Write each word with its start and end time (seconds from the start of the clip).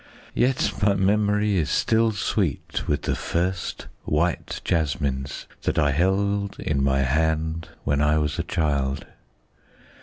Yet 0.33 0.71
my 0.81 0.95
memory 0.95 1.57
is 1.57 1.69
still 1.69 2.11
sweet 2.11 2.87
with 2.87 3.03
the 3.03 3.13
first 3.15 3.85
white 4.03 4.59
jasmines 4.65 5.45
that 5.61 5.77
I 5.77 5.91
held 5.91 6.59
in 6.59 6.83
my 6.83 7.01
hand 7.03 7.69
when 7.83 8.01
I 8.01 8.17
was 8.17 8.39
a 8.39 8.43
child. 8.43 9.05